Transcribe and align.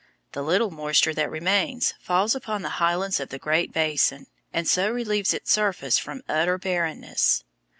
The 0.31 0.41
little 0.41 0.71
moisture 0.71 1.13
that 1.13 1.29
remains 1.29 1.93
falls 2.01 2.33
upon 2.33 2.63
the 2.63 2.69
highlands 2.81 3.19
of 3.19 3.29
the 3.29 3.37
Great 3.37 3.71
Basin, 3.71 4.25
and 4.51 4.67
so 4.67 4.89
relieves 4.89 5.31
its 5.31 5.51
surface 5.51 5.99
from 5.99 6.23
utter 6.27 6.57
barrenness. 6.57 7.43